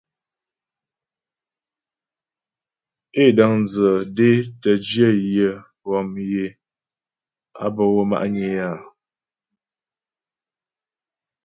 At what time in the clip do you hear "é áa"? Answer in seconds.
8.55-8.79